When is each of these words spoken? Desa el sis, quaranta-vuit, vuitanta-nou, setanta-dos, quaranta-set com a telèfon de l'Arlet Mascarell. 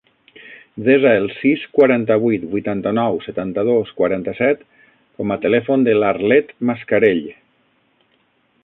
Desa 0.85 1.09
el 1.17 1.27
sis, 1.41 1.65
quaranta-vuit, 1.79 2.47
vuitanta-nou, 2.55 3.19
setanta-dos, 3.27 3.93
quaranta-set 4.01 4.65
com 4.87 5.37
a 5.37 5.41
telèfon 5.47 5.87
de 5.91 5.97
l'Arlet 6.01 6.57
Mascarell. 6.71 7.25